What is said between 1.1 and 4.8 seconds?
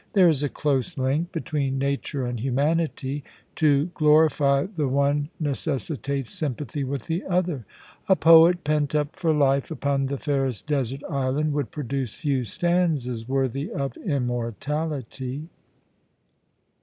between nature and humanity. To glorify